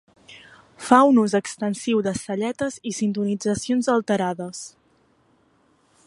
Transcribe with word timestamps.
Fa 0.85 0.97
un 1.09 1.19
ús 1.23 1.33
extensiu 1.39 2.01
de 2.07 2.13
celletes 2.21 2.79
i 2.91 2.93
sintonitzacions 3.01 3.91
alterades. 3.97 4.65